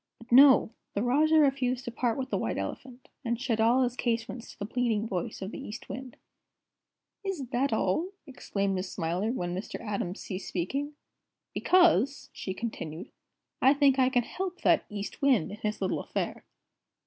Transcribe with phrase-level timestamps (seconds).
[0.17, 0.71] But no!
[0.95, 4.57] The Rajah refused to part with the White Elephant, and shut all his casements to
[4.57, 6.17] the pleading voice of the East Wind."
[7.23, 9.79] "Is that all?" exclaimed Miss Smiler, when Mr.
[9.79, 10.93] Atom ceased speaking.
[11.53, 13.11] "Because," she continued,
[13.61, 16.45] "I think I can help that East Wind in his little affair."